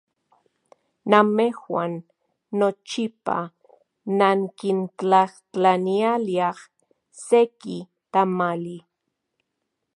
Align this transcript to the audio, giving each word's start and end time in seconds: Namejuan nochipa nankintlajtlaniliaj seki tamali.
Namejuan 1.09 1.93
nochipa 2.59 3.37
nankintlajtlaniliaj 4.21 6.57
seki 7.25 7.77
tamali. 8.11 8.77